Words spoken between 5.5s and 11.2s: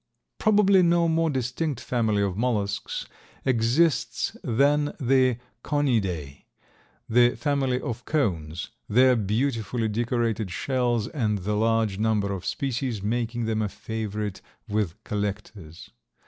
Conidae, the family of cones, their beautifully decorated shells